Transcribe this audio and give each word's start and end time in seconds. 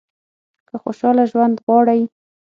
که 0.67 0.75
خوشاله 0.83 1.23
ژوند 1.31 1.55
غواړئ. 1.65 2.01